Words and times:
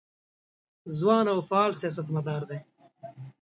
ځوان 0.97 1.25
او 1.33 1.39
فعال 1.49 1.71
سیاستمدار 1.81 2.41
دی. 2.49 2.59